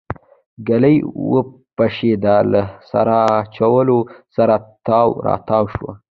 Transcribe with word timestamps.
ګلی 0.67 0.97
وپشېده 1.33 2.35
له 2.51 2.61
سر 2.89 3.07
اچولو 3.39 3.99
سره 4.35 4.55
تاو 4.87 5.09
راتاو 5.27 5.65
شو. 5.73 5.89